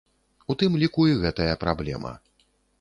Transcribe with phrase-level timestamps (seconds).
[0.53, 2.17] У тым ліку і гэтая праблема.